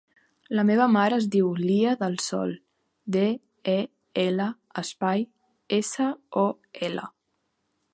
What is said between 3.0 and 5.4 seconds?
de, e, ela, espai,